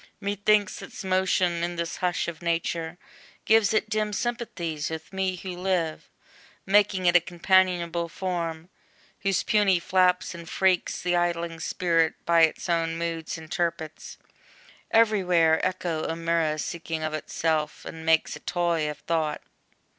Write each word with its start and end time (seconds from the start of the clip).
Methinks, 0.19 0.81
its 0.81 1.03
motion 1.03 1.63
in 1.63 1.75
this 1.75 1.97
hush 1.97 2.27
of 2.27 2.41
nature 2.41 2.97
Gives 3.45 3.71
it 3.71 3.87
dim 3.87 4.13
sympathies 4.13 4.89
with 4.89 5.13
me 5.13 5.35
who 5.35 5.55
live, 5.55 6.09
Making 6.65 7.05
it 7.05 7.15
a 7.15 7.19
companionable 7.21 8.09
form, 8.09 8.69
Whose 9.19 9.43
puny 9.43 9.79
flaps 9.79 10.33
and 10.33 10.49
freaks 10.49 10.99
the 11.03 11.15
idling 11.15 11.59
Spirit 11.59 12.15
By 12.25 12.41
its 12.45 12.67
own 12.67 12.97
moods 12.97 13.37
interprets, 13.37 14.17
every 14.89 15.23
where 15.23 15.63
Echo 15.63 16.03
or 16.09 16.15
mirror 16.15 16.57
seeking 16.57 17.03
of 17.03 17.13
itself, 17.13 17.85
And 17.85 18.03
makes 18.03 18.35
a 18.35 18.39
toy 18.39 18.89
of 18.89 18.97
Thought. 19.01 19.41